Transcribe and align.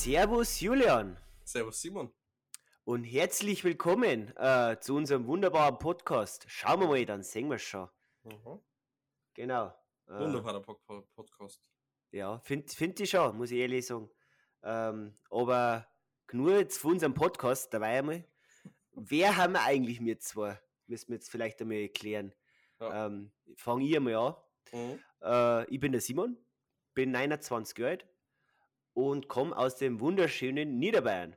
Servus 0.00 0.60
Julian 0.60 1.18
Servus 1.44 1.80
Simon. 1.82 2.10
und 2.84 3.04
herzlich 3.04 3.64
willkommen 3.64 4.34
äh, 4.36 4.78
zu 4.80 4.94
unserem 4.96 5.26
wunderbaren 5.26 5.78
Podcast. 5.78 6.46
Schauen 6.48 6.80
wir 6.80 6.86
mal, 6.88 7.04
dann 7.04 7.22
sehen 7.22 7.50
wir 7.50 7.58
schon. 7.58 7.86
Genau. 9.34 9.66
Äh, 10.08 10.18
Wunderbarer 10.20 10.62
Pod- 10.62 10.82
Pod- 10.86 11.06
Podcast. 11.14 11.60
Ja, 12.12 12.38
finde 12.40 12.72
find 12.72 12.98
ich 13.00 13.10
schon, 13.10 13.36
muss 13.36 13.50
ich 13.50 13.58
ehrlich 13.58 13.86
sagen. 13.86 14.10
Ähm, 14.62 15.14
aber 15.30 15.86
nur 16.32 16.56
jetzt 16.58 16.78
von 16.78 16.92
unserem 16.92 17.12
Podcast, 17.14 17.72
dabei 17.74 17.98
einmal. 17.98 18.24
Wer 18.92 19.36
haben 19.36 19.52
wir 19.52 19.62
eigentlich 19.62 20.00
wir 20.00 20.18
zwei? 20.18 20.58
Müssen 20.86 21.08
wir 21.08 21.16
jetzt 21.16 21.30
vielleicht 21.30 21.60
einmal 21.60 21.76
erklären. 21.76 22.34
Ja. 22.80 23.06
Ähm, 23.06 23.32
Fange 23.56 23.84
ich 23.84 23.94
einmal 23.96 24.14
an. 24.14 24.34
Mhm. 24.72 24.98
Äh, 25.22 25.64
ich 25.74 25.78
bin 25.78 25.92
der 25.92 26.00
Simon, 26.00 26.38
bin 26.94 27.10
29 27.10 27.76
Jahre 27.76 27.90
alt 27.90 28.06
und 28.94 29.28
komme 29.28 29.56
aus 29.56 29.76
dem 29.76 30.00
wunderschönen 30.00 30.78
Niederbayern. 30.78 31.36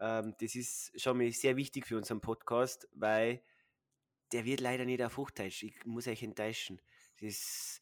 Ähm, 0.00 0.34
das 0.40 0.54
ist 0.54 1.00
schon 1.00 1.18
mal 1.18 1.30
sehr 1.32 1.56
wichtig 1.56 1.86
für 1.86 1.96
unseren 1.96 2.20
Podcast, 2.20 2.88
weil 2.92 3.42
der 4.32 4.44
wird 4.44 4.60
leider 4.60 4.84
nicht 4.84 5.02
auf 5.02 5.16
Hochdeutsch. 5.16 5.62
Ich 5.62 5.84
muss 5.84 6.06
euch 6.08 6.22
enttäuschen. 6.22 6.80
Das 7.20 7.80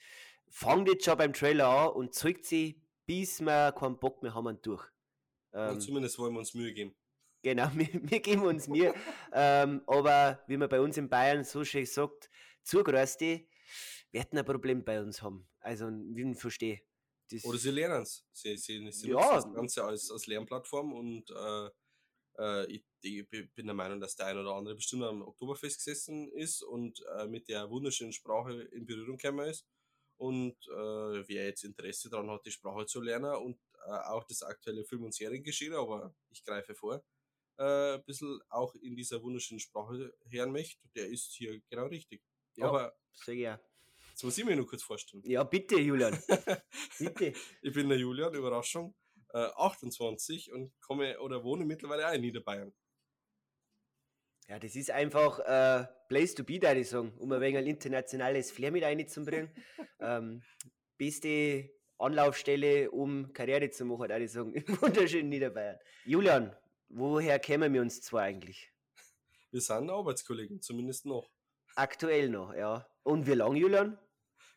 fängt 0.48 0.88
jetzt 0.88 1.04
schon 1.04 1.16
beim 1.16 1.32
Trailer 1.32 1.68
an 1.68 1.92
und 1.92 2.14
zeigt 2.14 2.44
sich, 2.44 2.76
bis 3.06 3.40
wir 3.40 3.72
keinen 3.72 3.98
Bock 3.98 4.22
mehr 4.22 4.34
haben, 4.34 4.60
durch. 4.62 4.84
Und 5.52 5.60
Ähm, 5.60 5.80
zumindest 5.80 6.18
wollen 6.18 6.34
wir 6.34 6.40
uns 6.40 6.54
Mühe 6.54 6.72
geben. 6.72 6.94
Genau, 7.42 7.70
wir, 7.74 7.88
wir 7.92 8.20
geben 8.20 8.42
uns 8.42 8.68
mir. 8.68 8.94
ähm, 9.32 9.82
aber 9.86 10.42
wie 10.46 10.56
man 10.56 10.68
bei 10.68 10.80
uns 10.80 10.96
in 10.96 11.08
Bayern 11.08 11.44
so 11.44 11.64
schön 11.64 11.86
sagt, 11.86 12.30
Zugrößte 12.62 13.46
werden 14.12 14.38
ein 14.38 14.44
Problem 14.44 14.84
bei 14.84 15.00
uns 15.00 15.22
haben. 15.22 15.48
Also, 15.60 15.88
wie 15.88 16.30
ich 16.30 16.38
verstehe. 16.38 16.80
Das, 17.30 17.44
Oder 17.44 17.58
sie 17.58 17.70
lernen 17.70 18.02
es. 18.02 18.26
Sie, 18.32 18.56
sie, 18.56 18.90
sie 18.90 19.08
Ja. 19.08 19.14
nutzen 19.16 19.34
das 19.34 19.54
Ganze 19.54 19.84
als, 19.84 20.10
als 20.10 20.26
Lernplattform 20.26 20.92
und 20.92 21.30
äh, 21.30 21.70
äh, 22.38 22.66
ich, 22.72 22.84
ich 23.02 23.28
bin 23.28 23.66
der 23.66 23.74
Meinung, 23.74 24.00
dass 24.00 24.16
der 24.16 24.26
ein 24.26 24.38
oder 24.38 24.54
andere 24.54 24.74
bestimmt 24.74 25.04
am 25.04 25.22
Oktoberfest 25.22 25.78
gesessen 25.78 26.30
ist 26.32 26.62
und 26.62 27.00
äh, 27.18 27.26
mit 27.26 27.48
der 27.48 27.70
wunderschönen 27.70 28.12
Sprache 28.12 28.62
in 28.62 28.86
Berührung 28.86 29.16
gekommen 29.16 29.48
ist. 29.48 29.66
Und 30.16 30.56
äh, 30.68 31.28
wer 31.28 31.46
jetzt 31.46 31.64
Interesse 31.64 32.10
daran 32.10 32.30
hat, 32.30 32.44
die 32.44 32.50
Sprache 32.50 32.84
zu 32.86 33.00
lernen 33.00 33.34
und 33.36 33.58
äh, 33.86 33.90
auch 33.90 34.24
das 34.24 34.42
aktuelle 34.42 34.84
Film- 34.84 35.04
und 35.04 35.14
Seriengeschehen, 35.14 35.72
aber 35.72 36.14
ich 36.30 36.44
greife 36.44 36.74
vor, 36.74 37.02
äh, 37.58 37.94
ein 37.94 38.04
bisschen 38.04 38.40
auch 38.48 38.74
in 38.74 38.96
dieser 38.96 39.22
wunderschönen 39.22 39.60
Sprache 39.60 40.14
hören 40.28 40.52
möchte, 40.52 40.86
der 40.94 41.08
ist 41.08 41.32
hier 41.32 41.60
genau 41.70 41.86
richtig. 41.86 42.22
Ja. 42.56 42.66
Aber 42.68 42.98
ich 43.14 43.26
ja. 43.26 43.60
Jetzt 44.20 44.24
muss 44.24 44.36
ich 44.36 44.44
mir 44.44 44.54
nur 44.54 44.66
kurz 44.66 44.82
vorstellen. 44.82 45.22
ja, 45.24 45.42
bitte, 45.44 45.80
Julian. 45.80 46.12
bitte. 46.98 47.32
Ich 47.62 47.72
bin 47.72 47.88
der 47.88 47.96
Julian, 47.96 48.34
Überraschung, 48.34 48.94
äh, 49.32 49.38
28 49.38 50.52
und 50.52 50.78
komme 50.82 51.18
oder 51.20 51.42
wohne 51.42 51.64
mittlerweile 51.64 52.06
auch 52.06 52.12
in 52.12 52.20
Niederbayern. 52.20 52.70
Ja, 54.46 54.58
das 54.58 54.76
ist 54.76 54.90
einfach 54.90 55.38
äh, 55.38 55.86
Place 56.08 56.34
to 56.34 56.44
be, 56.44 56.58
da 56.58 56.74
ich 56.74 56.90
sagen, 56.90 57.16
um 57.16 57.32
ein 57.32 57.40
wenig 57.40 57.56
ein 57.56 57.66
internationales 57.66 58.50
Flair 58.50 58.70
mit 58.70 58.82
reinzubringen. 58.82 59.50
ähm, 60.00 60.42
beste 60.98 61.70
Anlaufstelle, 61.96 62.90
um 62.90 63.32
Karriere 63.32 63.70
zu 63.70 63.86
machen, 63.86 64.08
da 64.08 64.18
ich 64.18 64.32
sagen, 64.32 64.52
im 64.54 64.82
wunderschönen 64.82 65.30
Niederbayern. 65.30 65.78
Julian, 66.04 66.54
woher 66.90 67.38
kennen 67.38 67.72
wir 67.72 67.80
uns 67.80 68.02
zwei 68.02 68.24
eigentlich? 68.24 68.70
Wir 69.50 69.62
sind 69.62 69.88
Arbeitskollegen, 69.88 70.60
zumindest 70.60 71.06
noch. 71.06 71.30
Aktuell 71.74 72.28
noch, 72.28 72.52
ja. 72.52 72.86
Und 73.02 73.26
wie 73.26 73.32
lange, 73.32 73.58
Julian? 73.58 73.98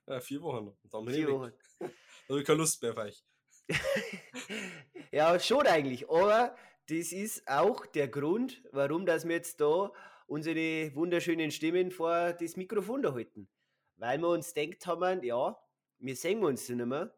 Äh, 0.06 0.20
vier 0.20 0.42
Wochen 0.42 0.76
dann 0.92 1.06
bin 1.06 1.16
Vier. 1.16 1.30
Wochen. 1.30 1.54
Da 2.28 2.36
habe 2.36 2.40
ich 2.40 2.48
keine 2.48 2.60
Lust 2.60 2.82
mehr 2.82 2.92
auf 2.92 2.98
euch. 3.00 3.26
ja, 5.12 5.38
schon 5.40 5.68
eigentlich. 5.68 6.10
Aber 6.10 6.56
das 6.88 7.12
ist 7.12 7.46
auch 7.48 7.86
der 7.86 8.08
Grund, 8.08 8.64
warum 8.72 9.06
dass 9.06 9.26
wir 9.28 9.36
jetzt 9.36 9.60
da 9.60 9.92
unsere 10.26 10.96
wunderschönen 10.96 11.52
Stimmen 11.52 11.92
vor 11.92 12.32
das 12.34 12.56
Mikrofon 12.56 13.02
da 13.02 13.14
halten. 13.14 13.50
Weil 13.98 14.20
wir 14.20 14.30
uns 14.30 14.54
denkt 14.54 14.88
haben, 14.88 15.22
ja, 15.22 15.58
wir 16.00 16.16
sehen 16.16 16.44
uns 16.46 16.70
nicht 16.70 16.86
mehr. 16.86 17.14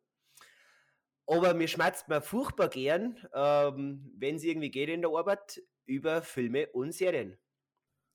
Aber 1.28 1.54
mir 1.54 1.68
schmerzt 1.68 2.08
mir 2.08 2.22
furchtbar 2.22 2.70
gern, 2.70 3.18
ähm, 3.34 4.12
wenn 4.18 4.36
es 4.36 4.44
irgendwie 4.44 4.72
geht 4.72 4.90
in 4.90 5.02
der 5.02 5.12
Arbeit, 5.12 5.62
über 5.86 6.22
Filme 6.24 6.68
und 6.68 6.94
Serien. 6.94 7.38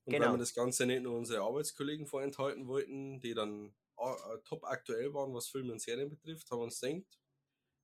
Und 0.05 0.15
Genau. 0.15 0.27
weil 0.27 0.35
wir 0.35 0.39
das 0.39 0.55
Ganze 0.55 0.87
nicht 0.87 1.03
nur 1.03 1.17
unsere 1.17 1.43
Arbeitskollegen 1.43 2.07
vorenthalten 2.07 2.67
wollten, 2.67 3.21
die 3.21 3.35
dann 3.35 3.75
top 4.45 4.65
aktuell 4.65 5.13
waren, 5.15 5.35
was 5.35 5.49
Filme 5.49 5.73
und 5.73 5.81
Serien 5.81 6.09
betrifft, 6.09 6.51
haben 6.51 6.61
wir 6.61 6.65
uns 6.65 6.81
gedacht, 6.81 7.19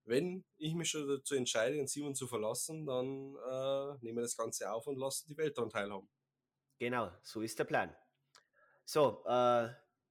wenn 0.04 0.44
ich 0.56 0.74
mich 0.74 0.88
schon 0.88 1.08
dazu 1.08 1.34
entscheide, 1.34 1.76
den 1.76 1.88
Simon 1.88 2.14
zu 2.14 2.28
verlassen, 2.28 2.86
dann 2.86 3.34
äh, 3.34 4.04
nehmen 4.04 4.18
wir 4.18 4.22
das 4.22 4.36
Ganze 4.36 4.70
auf 4.70 4.86
und 4.86 4.98
lassen 4.98 5.26
die 5.28 5.36
Welt 5.36 5.58
daran 5.58 5.70
teilhaben. 5.70 6.08
Genau, 6.78 7.10
so 7.22 7.40
ist 7.40 7.58
der 7.58 7.64
Plan. 7.64 7.94
So, 8.84 9.24
äh, 9.26 9.68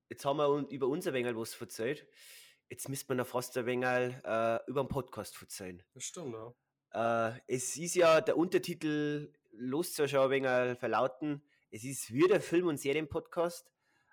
jetzt 0.09 0.25
haben 0.25 0.37
wir 0.37 0.67
über 0.69 0.87
unser 0.87 1.13
Wengel 1.13 1.37
was 1.37 1.53
verzählt. 1.53 2.05
Jetzt 2.69 2.89
müsste 2.89 3.07
man 3.09 3.17
noch 3.17 3.27
fast 3.27 3.57
ein 3.57 3.65
wenig 3.65 3.87
äh, 3.87 4.59
über 4.67 4.83
den 4.83 4.89
Podcast 4.89 5.37
verzeihen. 5.37 5.81
Das 5.93 6.03
stimmt, 6.03 6.33
ja. 6.33 6.53
Äh, 7.35 7.39
es 7.47 7.77
ist 7.77 7.95
ja 7.95 8.19
der 8.19 8.37
Untertitel, 8.37 9.31
los 9.51 9.95
ja 9.97 10.07
schon 10.07 10.19
ein 10.19 10.29
wenig 10.31 10.79
verlauten. 10.79 11.41
Es 11.71 11.83
ist 11.83 12.11
wieder 12.11 12.41
Film- 12.41 12.67
und 12.67 12.79
Serienpodcast. 12.79 13.71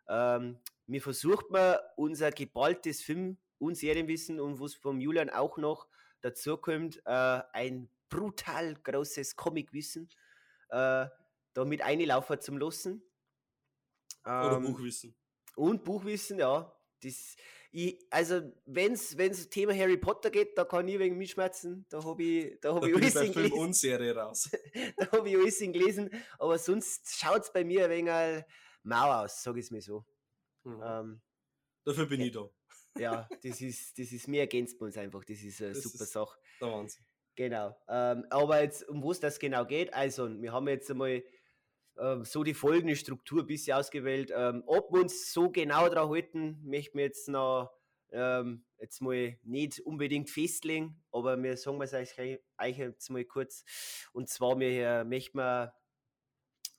Ähm, 0.09 0.61
mir 0.87 1.01
versucht 1.03 1.51
man 1.51 1.77
unser 1.97 2.31
geballtes 2.31 3.03
Film- 3.03 3.39
und 3.59 3.77
Serienwissen 3.77 4.41
und 4.41 4.61
was 4.61 4.75
vom 4.75 5.01
Julian 5.01 5.31
auch 5.31 5.57
noch 5.59 5.87
dazu 6.21 6.57
kommt, 6.57 6.99
äh, 7.07 7.41
ein 7.53 7.89
brutal 8.09 8.75
großes 8.75 9.37
Comicwissen, 9.37 10.09
äh, 10.69 11.07
da 11.55 11.65
mit 11.65 11.83
einlaufen 11.83 12.41
zum 12.41 12.59
Lassen. 12.59 13.03
Oder 14.25 14.57
Ähm, 14.57 14.63
Buchwissen. 14.65 15.15
und 15.57 15.85
Buchwissen, 15.85 16.39
ja. 16.39 16.73
Das, 17.03 17.37
ich, 17.73 17.99
also, 18.11 18.43
wenn 18.67 18.93
es 18.93 19.49
Thema 19.49 19.75
Harry 19.75 19.97
Potter 19.97 20.31
geht, 20.31 20.57
da 20.57 20.65
kann 20.65 20.87
ich 20.87 20.99
wegen 21.01 21.17
mitschmerzen. 21.19 21.85
Da 21.89 22.05
habe 22.05 22.23
ich, 22.23 22.61
da 22.61 22.75
hab 22.75 22.83
Da 22.83 22.87
ich 22.87 22.95
ich 22.97 23.03
alles 23.03 23.13
Film 23.15 23.33
gelesen. 23.33 23.59
und 23.59 23.75
Serie 23.75 24.15
raus. 24.15 24.51
Da 24.97 25.11
habe 25.13 25.29
ich 25.29 25.37
alles 25.37 25.59
gelesen. 25.59 26.11
Aber 26.39 26.59
sonst 26.59 27.17
schaut 27.19 27.43
es 27.43 27.53
bei 27.53 27.65
mir 27.65 27.85
ein 27.87 27.91
wenig 27.91 28.45
mau 28.85 29.11
aus, 29.25 29.43
sage 29.43 29.59
ich 29.59 29.67
es 29.67 29.71
mir 29.73 29.81
so. 29.83 30.05
Mhm. 30.65 30.83
Ähm, 30.85 31.21
Dafür 31.85 32.07
bin 32.07 32.21
ich 32.21 32.33
da. 32.33 32.49
ja, 32.99 33.29
das 33.43 33.61
ist, 33.61 33.99
das 33.99 34.13
ist, 34.13 34.29
mir 34.29 34.41
ergänzt 34.43 34.81
man 34.81 34.87
uns 34.89 34.97
einfach. 34.99 35.25
Das 35.25 35.41
ist 35.43 35.61
eine 35.63 35.73
Das 35.73 35.83
super 35.83 36.05
ist- 36.05 36.13
Sache. 36.13 36.39
Der 36.61 36.69
Wahnsinn. 36.73 37.05
Genau. 37.35 37.75
Ähm, 37.89 38.27
aber 38.31 38.63
jetzt, 38.63 38.87
um 38.89 39.03
was 39.03 39.19
das 39.19 39.39
genau 39.39 39.65
geht, 39.65 39.93
also, 39.95 40.29
wir 40.41 40.53
haben 40.53 40.69
jetzt 40.69 40.91
einmal 40.91 41.25
ähm, 41.99 42.25
so 42.25 42.45
die 42.45 42.53
folgende 42.55 42.95
Struktur 42.95 43.41
ein 43.41 43.47
bisschen 43.47 43.77
ausgewählt. 43.77 44.31
Ähm, 44.35 44.63
ob 44.67 44.93
wir 44.93 45.01
uns 45.01 45.33
so 45.33 45.51
genau 45.51 45.89
daran 45.89 46.11
halten, 46.11 46.61
möchten 46.63 46.99
wir 46.99 47.05
jetzt 47.07 47.29
noch 47.29 47.73
ähm, 48.11 48.67
jetzt 48.79 49.01
mal 49.01 49.39
nicht 49.43 49.81
unbedingt 49.81 50.29
festlegen, 50.29 51.03
aber 51.11 51.43
wir 51.43 51.57
sagen 51.57 51.81
es 51.81 51.95
euch, 51.95 52.19
euch 52.19 52.77
jetzt 52.79 53.09
mal 53.09 53.25
kurz. 53.25 53.65
Und 54.13 54.29
zwar, 54.29 54.59
wir 54.61 54.69
äh, 54.87 55.05
möchten 55.05 55.39
wir 55.39 55.73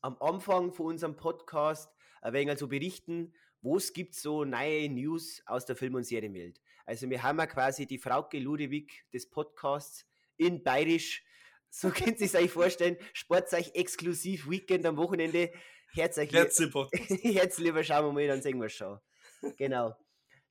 am 0.02 0.16
Anfang 0.20 0.72
von 0.74 0.86
unserem 0.88 1.16
Podcast 1.16 1.92
ein 2.22 2.34
wenig 2.34 2.60
so 2.60 2.68
berichten, 2.68 3.34
wo 3.64 3.78
es 3.78 3.94
gibt 3.94 4.14
so 4.14 4.44
neue 4.44 4.90
News 4.90 5.42
aus 5.46 5.66
der 5.66 5.76
Film- 5.76 5.96
und 5.96 6.04
Serienwelt. 6.04 6.62
Also 6.86 7.10
wir 7.10 7.24
haben 7.24 7.40
ja 7.40 7.48
quasi 7.48 7.88
die 7.88 7.98
Frauke 7.98 8.38
Ludewig 8.38 9.06
des 9.14 9.30
Podcasts 9.30 10.06
in 10.38 10.62
Bayerisch, 10.64 11.24
so 11.70 11.90
könnt 11.90 12.20
ihr 12.20 12.28
es 12.28 12.36
euch 12.36 12.52
vorstellen, 12.52 12.98
Sportzeug 13.14 13.72
exklusiv 13.74 14.48
Weekend 14.50 14.86
am 14.86 14.98
Wochenende. 14.98 15.52
Herzlich. 15.94 16.32
Jetzt 16.92 17.60
lieber 17.60 17.84
schauen 17.84 18.06
wir 18.08 18.12
mal, 18.12 18.28
dann 18.28 18.42
sehen 18.42 18.60
wir 18.60 18.66
es 18.66 18.74
schon. 18.74 19.00
Genau. 19.58 19.96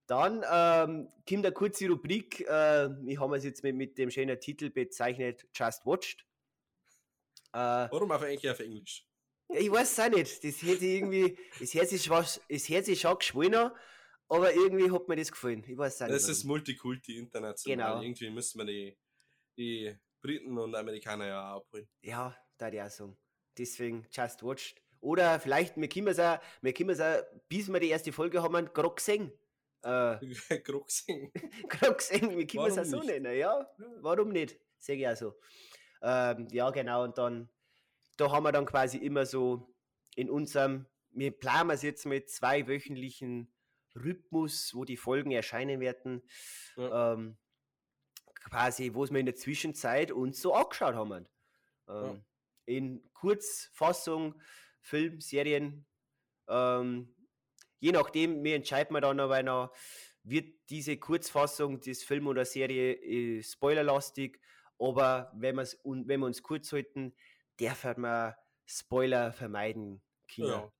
Dann 0.07 0.45
ähm, 0.51 1.09
kommt 1.29 1.47
eine 1.47 1.53
kurze 1.53 1.89
Rubrik. 1.89 2.41
Äh, 2.41 2.89
wir 3.03 3.21
haben 3.21 3.35
es 3.35 3.45
jetzt 3.45 3.63
mit, 3.63 3.77
mit 3.77 3.99
dem 3.99 4.11
schönen 4.11 4.39
Titel 4.41 4.71
bezeichnet, 4.71 5.47
Just 5.55 5.87
Watched. 5.87 6.25
Äh, 7.53 7.59
Warum 7.59 8.11
auf 8.11 8.23
eigentlich 8.23 8.51
auf 8.51 8.61
Englisch? 8.61 9.07
Ich 9.53 9.71
weiß 9.71 9.93
es 9.93 9.99
auch 10.01 10.11
nicht. 10.11 10.45
Das 10.45 10.63
hätte 10.63 10.85
ich 10.85 10.97
irgendwie, 10.97 11.39
das 11.59 11.75
Herz 11.75 11.93
ist, 11.93 12.09
was, 12.09 12.41
das 12.49 12.69
Herz 12.69 12.89
ist 12.89 13.01
schon 13.01 13.19
geschwollener, 13.19 13.75
aber 14.29 14.53
irgendwie 14.53 14.91
hat 14.91 15.09
mir 15.09 15.17
das 15.17 15.31
gefallen. 15.31 15.65
Ich 15.67 15.77
weiß 15.77 15.95
es 15.95 16.03
auch 16.03 16.07
nicht. 16.07 16.17
Das 16.17 16.29
ist. 16.29 16.45
Multikulti 16.45 17.19
international. 17.19 17.93
Genau. 17.93 18.03
Irgendwie 18.03 18.31
müssen 18.31 18.59
wir 18.59 18.65
die, 18.67 18.97
die 19.57 19.95
Briten 20.21 20.57
und 20.59 20.75
Amerikaner 20.75 21.27
ja 21.27 21.53
auch 21.53 21.57
abholen. 21.59 21.89
Ja, 22.01 22.37
da 22.57 22.69
ich 22.69 22.81
auch 22.81 22.91
sagen. 22.91 23.17
Deswegen 23.59 24.07
Just 24.11 24.43
Watched. 24.43 24.81
Oder 25.01 25.41
vielleicht, 25.41 25.77
wir 25.77 25.89
können 25.89 26.07
es 26.07 26.21
auch, 26.21 26.39
wir 26.61 26.73
können 26.73 26.91
es 26.91 27.01
auch, 27.01 27.23
bis 27.49 27.71
wir 27.71 27.81
die 27.81 27.89
erste 27.89 28.13
Folge 28.13 28.43
haben, 28.43 28.73
gerade 28.73 28.95
gesehen. 28.95 29.33
Äh, 29.83 30.17
Kroxing. 30.65 31.33
gesehen, 31.69 32.37
wir 32.39 32.47
können 32.47 32.67
es 32.67 32.79
auch 32.79 32.85
so 32.85 32.99
nicht? 32.99 33.21
nennen, 33.21 33.37
ja. 33.37 33.69
Warum 34.01 34.31
nicht? 34.31 34.59
Sehe 34.79 34.97
ich 34.97 35.09
auch 35.09 35.17
so. 35.17 35.35
Ähm, 36.01 36.47
ja, 36.53 36.71
genau, 36.71 37.05
und 37.05 37.19
dann, 37.19 37.49
da 38.17 38.31
haben 38.31 38.45
wir 38.45 38.53
dann 38.53 38.67
quasi 38.67 38.99
immer 38.99 39.27
so 39.27 39.75
in 40.15 40.31
unserem, 40.31 40.87
wir 41.11 41.31
planen 41.31 41.71
es 41.71 41.83
jetzt 41.83 42.07
mit 42.07 42.31
zwei 42.31 42.67
wöchentlichen 42.67 43.53
Rhythmus, 43.95 44.75
wo 44.75 44.85
die 44.85 44.97
Folgen 44.97 45.31
erscheinen 45.31 45.81
werden. 45.81 46.23
Ja. 46.77 47.15
Ähm, 47.15 47.37
quasi, 48.35 48.91
was 48.95 49.11
wir 49.11 49.21
in 49.21 49.27
der 49.27 49.37
Zwischenzeit 49.37 50.11
uns 50.11 50.41
so 50.41 50.55
angeschaut 50.55 50.95
haben. 50.95 51.29
Ähm, 51.89 51.95
Ja. 51.95 52.25
In 52.65 53.13
Kurzfassung, 53.13 54.41
Film, 54.81 55.21
Serien, 55.21 55.85
ähm, 56.49 57.15
je 57.81 57.93
nachdem, 57.93 58.45
wir 58.45 58.55
entscheiden 58.55 58.95
wir 58.95 59.01
dann 59.01 59.19
aber 59.19 59.43
noch, 59.43 59.75
wird 60.23 60.55
diese 60.71 60.97
Kurzfassung 60.97 61.81
des 61.81 62.05
Film 62.05 62.29
oder 62.29 62.45
Serie 62.45 62.95
äh, 62.95 63.43
spoilerlastig, 63.43 64.41
aber 64.79 65.33
wenn, 65.35 65.57
wir's, 65.57 65.81
wenn 65.85 66.21
wir 66.21 66.27
uns 66.27 66.43
kurz 66.43 66.73
halten, 66.73 67.15
dürfen 67.59 68.01
wir 68.03 68.37
Spoiler 68.67 69.33
vermeiden 69.33 70.03
können. 70.35 70.49
Ja. 70.49 70.73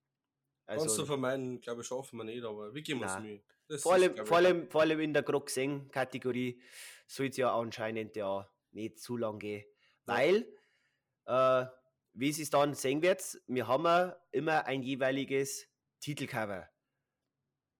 Kannst 0.67 0.87
du 0.87 0.91
Also, 0.91 1.07
vermeiden, 1.07 1.61
glaube 1.61 1.83
ich, 1.83 1.87
schaffen 1.87 2.17
wir 2.19 2.25
nicht, 2.25 2.45
aber 2.45 2.75
wir 2.75 2.83
geben 2.83 3.03
uns. 3.03 3.19
Mühe. 3.19 3.43
Das 3.69 3.83
vor, 3.83 3.97
ist, 3.97 4.03
allem, 4.03 4.15
glaub 4.15 4.29
vor, 4.29 4.37
allem, 4.37 4.71
vor 4.71 4.81
allem 4.83 5.01
in 5.01 5.13
der 5.13 5.23
Grog-Kategorie 5.23 6.61
soll 7.07 7.27
es 7.27 7.37
ja 7.37 7.55
anscheinend 7.55 8.17
ja 8.17 8.49
nicht 8.71 8.99
zu 8.99 9.17
lang 9.17 9.39
gehen. 9.39 9.65
Weil, 10.05 10.47
äh, 11.27 11.67
wie 12.15 12.29
es 12.31 12.51
dann 12.51 12.75
sehen 12.75 13.03
wird, 13.03 13.41
wir 13.47 13.67
haben 13.67 13.85
ja 13.85 14.17
immer 14.31 14.67
ein 14.67 14.83
jeweiliges 14.83 15.69
Titelcover 16.01 16.69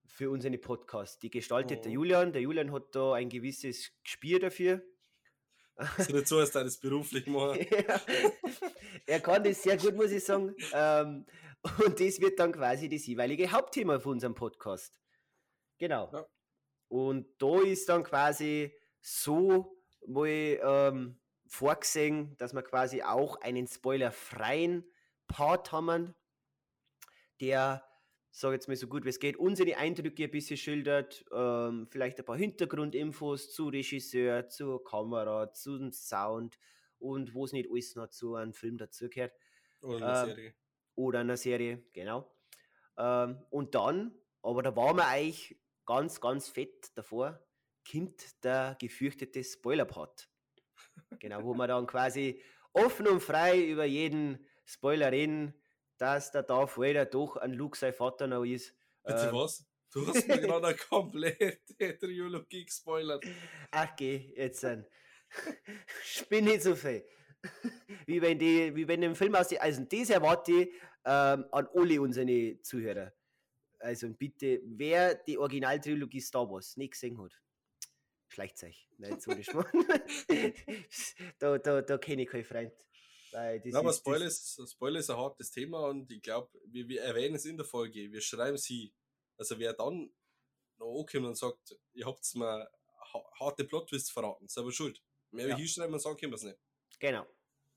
für 0.05 0.29
unseren 0.29 0.59
Podcast. 0.61 1.21
Die 1.23 1.29
gestaltet 1.29 1.85
der 1.85 1.91
Mhm. 1.91 1.95
Julian. 1.95 2.33
Der 2.33 2.41
Julian 2.41 2.71
hat 2.71 2.93
da 2.95 3.13
ein 3.13 3.29
gewisses 3.29 3.91
Gespür 4.03 4.39
dafür. 4.39 4.81
Ist 5.97 6.11
nicht 6.11 6.27
so, 6.27 6.37
als 6.39 6.51
da 6.51 6.63
das 6.63 6.77
beruflich 6.77 7.25
machen. 7.27 7.65
er 9.05 9.19
kann 9.19 9.43
das 9.43 9.63
sehr 9.63 9.77
gut, 9.77 9.95
muss 9.95 10.11
ich 10.11 10.23
sagen. 10.23 10.55
Ähm, 10.73 11.25
und 11.79 11.99
das 11.99 12.19
wird 12.19 12.39
dann 12.39 12.51
quasi 12.51 12.89
das 12.89 13.05
jeweilige 13.05 13.51
Hauptthema 13.51 13.99
von 13.99 14.13
unserem 14.13 14.35
Podcast. 14.35 14.99
Genau. 15.77 16.09
Ja. 16.11 16.25
Und 16.89 17.27
da 17.41 17.61
ist 17.61 17.89
dann 17.89 18.03
quasi 18.03 18.71
so 19.01 19.77
mal 20.05 20.27
ähm, 20.27 21.19
vorgesehen, 21.47 22.35
dass 22.37 22.53
wir 22.53 22.63
quasi 22.63 23.01
auch 23.01 23.41
einen 23.41 23.67
spoilerfreien 23.67 24.85
Part 25.27 25.71
haben, 25.71 26.13
der, 27.39 27.83
sag 28.35 28.53
jetzt 28.53 28.67
mal 28.67 28.75
so 28.75 28.87
gut 28.87 29.05
wie 29.05 29.09
es 29.09 29.19
geht, 29.19 29.37
unsere 29.37 29.77
Eindrücke 29.77 30.23
ein 30.25 30.31
bisschen 30.31 30.57
schildert, 30.57 31.25
ähm, 31.31 31.87
vielleicht 31.89 32.19
ein 32.19 32.25
paar 32.25 32.37
Hintergrundinfos 32.37 33.53
zu 33.53 33.67
Regisseur, 33.69 34.49
zur 34.49 34.83
Kamera, 34.83 35.53
zum 35.53 35.91
Sound 35.91 36.57
und 36.99 37.33
wo 37.35 37.45
es 37.45 37.53
nicht 37.53 37.69
alles 37.69 37.95
noch 37.95 38.09
zu 38.09 38.35
einem 38.35 38.53
Film 38.53 38.77
dazugehört 38.77 39.33
Oder 39.81 39.97
eine 39.97 40.13
Ähm, 40.13 40.15
Serie. 40.15 40.55
oder 40.95 41.19
einer 41.19 41.37
Serie, 41.37 41.85
genau. 41.93 42.35
Ähm, 42.97 43.45
und 43.51 43.75
dann, 43.75 44.15
aber 44.43 44.63
da 44.63 44.75
waren 44.75 44.97
wir 44.97 45.07
eigentlich 45.07 45.59
ganz, 45.85 46.21
ganz 46.21 46.49
fett 46.49 46.91
davor, 46.97 47.45
kommt 47.89 48.43
der 48.43 48.77
gefürchtete 48.79 49.43
Spoiler-Part. 49.43 50.29
Genau, 51.19 51.43
wo 51.43 51.53
wir 51.55 51.67
dann 51.67 51.87
quasi 51.87 52.41
offen 52.73 53.07
und 53.07 53.21
frei 53.21 53.65
über 53.65 53.85
jeden 53.85 54.45
Spoiler 54.65 55.11
reden, 55.11 55.53
dass 55.97 56.31
der 56.31 56.43
Darth 56.43 56.77
Vader 56.77 57.05
doch 57.05 57.37
ein 57.37 57.53
Luke 57.53 57.77
sein 57.77 57.93
Vater 57.93 58.27
noch 58.27 58.43
ist. 58.43 58.75
Bitte 59.03 59.27
Ähm, 59.27 59.35
was? 59.35 59.65
Du 59.91 60.07
hast 60.07 60.27
mir 60.27 60.37
gerade 60.41 60.67
eine 60.67 60.77
komplette 60.77 61.59
Trilogie 61.99 62.65
gespoilert. 62.65 63.23
Ach 63.71 63.95
geh, 63.95 64.33
jetzt 64.35 64.65
ein. 64.65 64.85
Spinn 66.03 66.45
nicht 66.45 66.63
so 66.63 66.75
viel. 66.75 67.05
Wie 68.05 68.21
wenn 68.21 68.39
die, 68.39 68.75
wie 68.75 68.87
wenn 68.87 69.03
im 69.03 69.15
Film 69.15 69.35
aussieht. 69.35 69.61
Also 69.61 69.83
das 69.83 70.09
erwarte 70.09 70.51
ich 70.51 70.67
ähm, 71.05 71.45
an 71.51 71.67
alle 71.73 72.01
unsere 72.01 72.61
Zuhörer. 72.61 73.13
Also 73.79 74.09
bitte, 74.13 74.61
wer 74.63 75.15
die 75.15 75.37
Originaltrilogie 75.37 76.21
Star 76.21 76.49
Wars 76.49 76.77
nicht 76.77 76.93
gesehen 76.93 77.21
hat, 77.21 77.37
schleicht 78.29 78.63
euch. 78.63 78.87
Nein, 78.97 79.19
so 79.19 79.33
nicht 79.33 79.53
da, 81.39 81.57
da, 81.57 81.81
da 81.81 81.97
kenne 81.97 82.23
ich 82.23 82.29
keinen 82.29 82.45
Freund. 82.45 82.73
Weil 83.33 83.59
das 83.59 83.71
Na, 83.73 83.79
aber 83.79 83.93
Spoiler 83.93 84.25
ist, 84.25 84.61
Spoiler 84.71 84.99
ist 84.99 85.09
ein 85.09 85.17
hartes 85.17 85.51
Thema 85.51 85.87
und 85.87 86.11
ich 86.11 86.21
glaube, 86.21 86.49
wir, 86.67 86.87
wir 86.87 87.01
erwähnen 87.01 87.35
es 87.35 87.45
in 87.45 87.57
der 87.57 87.65
Folge, 87.65 88.11
wir 88.11 88.21
schreiben 88.21 88.57
sie. 88.57 88.93
Also 89.37 89.57
wer 89.59 89.73
dann 89.73 90.11
noch 90.77 90.99
ankommt 90.99 91.25
und 91.25 91.37
sagt, 91.37 91.75
ihr 91.93 92.05
habt 92.05 92.23
mir 92.35 92.69
ha- 93.13 93.31
harte 93.39 93.63
Plot-Twists 93.65 94.11
verraten, 94.11 94.47
selber 94.47 94.71
schuld. 94.71 95.01
Mehr 95.31 95.47
Ja. 95.47 95.57
wie 95.57 95.61
hinschreiben 95.61 95.93
und 95.93 95.99
sagen 95.99 96.17
können 96.17 96.31
wir 96.31 96.37
es 96.37 96.43
nicht. 96.43 96.59
Genau. 96.99 97.25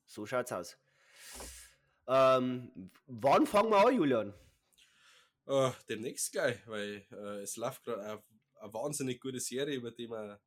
So 0.04 0.26
schaut's 0.26 0.52
aus. 0.52 0.76
Ähm, 2.08 2.90
wann 3.06 3.46
fangen 3.46 3.70
wir 3.70 3.86
an, 3.86 3.96
Julian? 3.96 4.34
Äh, 5.46 5.70
demnächst 5.88 6.32
gleich, 6.32 6.58
weil 6.66 7.06
äh, 7.10 7.40
es 7.42 7.56
läuft 7.56 7.84
gerade 7.84 8.02
eine, 8.02 8.22
eine 8.60 8.72
wahnsinnig 8.74 9.20
gute 9.20 9.40
Serie, 9.40 9.76
über 9.76 9.90
die 9.90 10.08
wir 10.08 10.40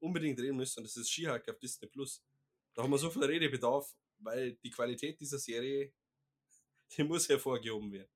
unbedingt 0.00 0.38
reden 0.40 0.56
müssen, 0.56 0.80
und 0.80 0.84
das 0.84 0.96
ist 0.96 1.10
She-Hulk 1.10 1.48
auf 1.48 1.58
Disney 1.58 1.88
Plus. 1.88 2.22
Da 2.74 2.82
haben 2.82 2.90
wir 2.90 2.98
so 2.98 3.10
viel 3.10 3.24
Redebedarf, 3.24 3.94
weil 4.18 4.54
die 4.54 4.70
Qualität 4.70 5.20
dieser 5.20 5.38
Serie, 5.38 5.92
die 6.96 7.04
muss 7.04 7.28
hervorgehoben 7.28 7.92
werden. 7.92 8.10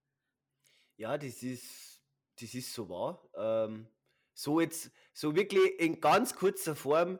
Ja, 0.96 1.16
das 1.18 1.42
ist, 1.42 2.02
das 2.40 2.54
ist 2.54 2.72
so 2.72 2.88
wahr. 2.88 3.28
Ähm, 3.34 3.88
so 4.34 4.60
jetzt, 4.60 4.90
so 5.12 5.34
wirklich 5.34 5.78
in 5.78 6.00
ganz 6.00 6.34
kurzer 6.34 6.76
Form, 6.76 7.18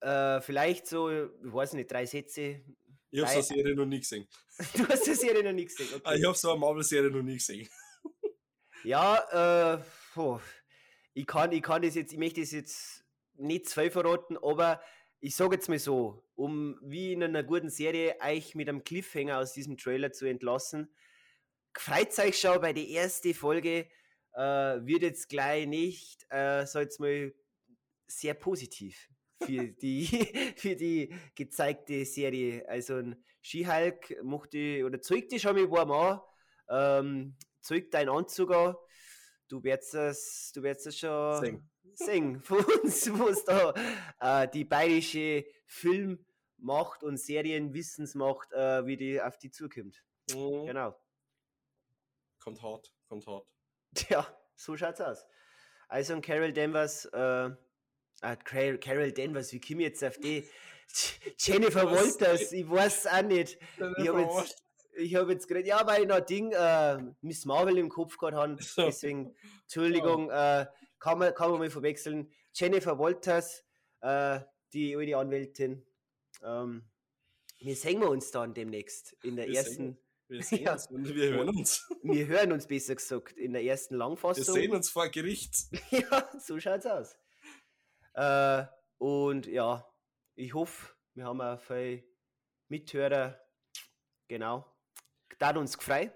äh, 0.00 0.40
vielleicht 0.40 0.86
so, 0.86 1.10
ich 1.10 1.30
weiß 1.40 1.74
nicht, 1.74 1.90
drei 1.90 2.06
Sätze. 2.06 2.62
Ich 3.10 3.20
habe 3.20 3.28
so 3.30 3.34
eine 3.34 3.42
Serie 3.42 3.74
noch 3.74 3.86
nie 3.86 4.00
gesehen. 4.00 4.26
Du 4.74 4.86
hast 4.88 5.06
die 5.06 5.14
Serie 5.14 5.42
noch 5.42 5.52
nicht 5.52 5.76
gesehen. 5.76 6.00
Ah, 6.04 6.10
Okay. 6.10 6.18
Ich 6.18 6.24
habe 6.26 6.36
so 6.36 6.50
eine 6.50 6.60
Marvel-Serie 6.60 7.10
noch 7.10 7.22
nie 7.22 7.34
gesehen. 7.34 7.68
Ja, 8.84 9.74
äh, 9.74 9.82
puh, 10.14 10.38
ich 11.12 11.26
kann, 11.26 11.50
ich 11.50 11.62
kann 11.62 11.82
das 11.82 11.96
jetzt, 11.96 12.12
ich 12.12 12.18
möchte 12.18 12.40
das 12.40 12.52
jetzt 12.52 13.04
nicht 13.34 13.68
zu 13.68 13.80
viel 13.80 13.90
verraten, 13.90 14.36
aber 14.36 14.80
ich 15.20 15.34
sage 15.34 15.56
jetzt 15.56 15.68
mal 15.68 15.78
so, 15.78 16.22
um 16.34 16.78
wie 16.82 17.12
in 17.12 17.22
einer 17.22 17.42
guten 17.42 17.70
Serie 17.70 18.16
euch 18.24 18.54
mit 18.54 18.68
einem 18.68 18.84
Cliffhanger 18.84 19.38
aus 19.38 19.52
diesem 19.52 19.76
Trailer 19.76 20.12
zu 20.12 20.26
entlassen, 20.26 20.88
freut 21.76 22.18
euch 22.18 22.38
schon 22.38 22.60
bei 22.60 22.72
der 22.72 22.88
ersten 22.88 23.34
Folge, 23.34 23.88
äh, 24.34 24.40
wird 24.40 25.02
jetzt 25.02 25.28
gleich 25.28 25.66
nicht, 25.66 26.26
äh, 26.30 26.66
sag 26.66 26.82
jetzt 26.82 27.00
mal, 27.00 27.32
sehr 28.06 28.34
positiv 28.34 29.08
für 29.44 29.68
die, 29.82 30.06
für 30.56 30.76
die 30.76 31.12
gezeigte 31.34 32.04
Serie. 32.04 32.68
Also 32.68 32.96
ein 32.96 33.24
Skihulk 33.42 34.22
mochte 34.22 34.84
oder 34.84 35.00
zeigte 35.00 35.38
schon 35.38 35.56
mal 35.56 35.70
warm 35.70 35.92
an, 35.92 36.20
ähm, 36.68 37.36
zeigt 37.60 37.94
dein 37.94 38.08
Anzug 38.08 38.52
an. 38.52 38.74
Du 39.48 39.62
wirst 39.62 39.94
das, 39.94 40.52
du 40.54 40.62
wirst 40.62 40.86
das 40.86 40.98
schon 40.98 41.40
Sehen. 41.40 41.70
Sehen 41.94 42.40
von 42.42 42.64
uns, 42.82 43.08
was 43.18 43.44
da 43.44 43.74
äh, 44.20 44.48
die 44.48 44.64
bayerische 44.64 45.44
Filmmacht 45.66 47.02
und 47.02 47.18
Serienwissensmacht, 47.18 48.52
äh, 48.52 48.86
wie 48.86 48.96
die 48.96 49.20
auf 49.20 49.38
die 49.38 49.50
zukommt. 49.50 50.02
Mhm. 50.30 50.66
Genau. 50.66 50.96
Kommt 52.42 52.62
hart, 52.62 52.92
kommt 53.08 53.26
hart. 53.26 53.46
Tja, 53.94 54.26
so 54.54 54.76
schaut's 54.76 55.00
aus. 55.00 55.24
Also 55.88 56.14
ein 56.14 56.22
Carol 56.22 56.52
Danvers, 56.52 57.06
äh, 57.06 57.50
ah, 58.20 58.36
Carol, 58.36 59.12
Danvers, 59.12 59.52
wie 59.52 59.60
komme 59.60 59.82
ich 59.82 59.88
jetzt 59.88 60.04
auf 60.04 60.18
die? 60.18 60.48
Jennifer? 61.38 61.90
Walters, 61.90 62.52
ich 62.52 62.68
weiß 62.68 63.06
auch 63.06 63.22
nicht. 63.22 63.58
Ich 63.98 64.08
habe 64.08 64.22
jetzt, 64.22 64.64
ich 64.96 65.14
hab 65.14 65.28
jetzt 65.28 65.48
gerade, 65.48 65.66
ja, 65.66 65.86
weil 65.86 66.02
ich 66.02 66.08
noch 66.08 66.20
Ding, 66.20 66.52
äh, 66.52 66.98
Miss 67.20 67.44
Marvel 67.44 67.78
im 67.78 67.88
Kopf 67.88 68.16
gehabt 68.16 68.36
habe, 68.36 68.56
deswegen, 68.76 69.34
Entschuldigung, 69.62 70.30
äh, 70.30 70.66
kann, 70.98 71.18
man, 71.18 71.34
kann 71.34 71.50
man 71.50 71.60
mal 71.60 71.70
verwechseln. 71.70 72.32
Jennifer 72.54 72.98
Walters, 72.98 73.64
äh, 74.00 74.40
die 74.72 74.96
alte 74.96 75.16
Anwältin. 75.16 75.86
Ähm, 76.42 76.88
wir 77.58 77.76
sehen 77.76 78.00
wir 78.00 78.10
uns 78.10 78.30
dann 78.30 78.54
demnächst 78.54 79.12
in 79.22 79.36
der 79.36 79.46
Wir 79.48 79.56
ersten, 79.58 79.98
Wir 80.28 80.42
sehen 80.42 80.62
Ja. 80.64 80.72
uns 80.72 80.86
und 80.88 81.14
wir 81.14 81.30
hören 81.34 81.48
uns. 81.50 81.88
wir 82.02 82.26
hören 82.26 82.52
uns 82.52 82.66
besser 82.66 82.94
gesagt, 82.94 83.36
in 83.36 83.52
der 83.52 83.62
ersten 83.62 83.94
Wir 83.94 83.98
Langfassung. 83.98 84.54
sehen 84.54 84.72
uns 84.74 84.90
vor 84.90 85.08
Gericht. 85.08 85.54
ja, 85.90 86.30
so 86.38 86.58
schaut's 86.60 86.86
aus. 86.86 87.16
Äh, 88.14 88.64
und 88.98 89.46
ja, 89.46 89.86
ich 90.34 90.54
hoffe, 90.54 90.94
wir 91.14 91.24
haben 91.24 91.40
auch 91.40 91.60
viele 91.60 92.04
Mithörer. 92.68 93.40
Genau. 94.28 94.70
Tat 95.38 95.56
uns 95.56 95.76
gefreut, 95.76 96.12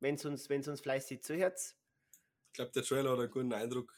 wenn 0.00 0.16
es 0.16 0.24
uns, 0.24 0.48
wenn's 0.50 0.68
uns 0.68 0.80
fleißig 0.80 1.22
zuhört. 1.22 1.58
Ich 1.58 2.52
glaube, 2.54 2.72
der 2.72 2.82
Trailer 2.82 3.12
hat 3.12 3.18
einen 3.20 3.30
guten 3.30 3.52
Eindruck 3.52 3.92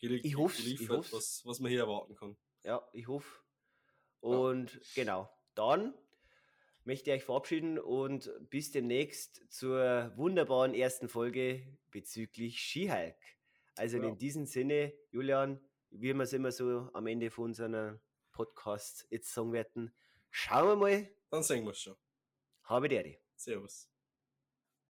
geli- 0.00 0.20
Ich 0.24 0.36
hoff's, 0.36 0.58
ich 0.58 0.64
geliefert, 0.76 0.98
hoff's. 0.98 1.12
was, 1.12 1.42
was 1.46 1.60
man 1.60 1.70
hier 1.70 1.80
erwarten 1.80 2.14
kann. 2.16 2.36
Ja, 2.64 2.86
ich 2.92 3.06
hoffe. 3.08 3.28
Und 4.20 4.80
genau, 4.94 5.30
dann 5.54 5.94
möchte 6.84 7.10
ich 7.10 7.16
euch 7.16 7.24
verabschieden 7.24 7.78
und 7.78 8.30
bis 8.50 8.70
demnächst 8.70 9.42
zur 9.50 10.12
wunderbaren 10.16 10.74
ersten 10.74 11.08
Folge 11.08 11.78
bezüglich 11.90 12.58
Skihulk. 12.60 13.16
Also 13.76 13.98
Ja. 13.98 14.08
in 14.08 14.18
diesem 14.18 14.46
Sinne, 14.46 14.92
Julian, 15.10 15.60
wie 15.90 16.12
wir 16.14 16.20
es 16.20 16.32
immer 16.32 16.52
so 16.52 16.90
am 16.92 17.06
Ende 17.06 17.30
von 17.30 17.46
unserem 17.46 18.00
Podcast 18.32 19.06
jetzt 19.10 19.32
sagen 19.32 19.52
werden, 19.52 19.94
schauen 20.30 20.68
wir 20.68 20.76
mal, 20.76 21.10
Dann 21.30 21.42
sehen 21.42 21.64
wir 21.64 21.70
es 21.72 21.80
schon. 21.80 21.96
habe 22.64 22.88
Ehre. 22.88 23.16
Servus. 23.36 23.89